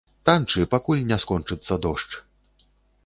Танчы, 0.29 0.63
пакуль 0.71 1.03
не 1.11 1.17
скончыцца 1.25 1.79
дождж! 1.85 2.11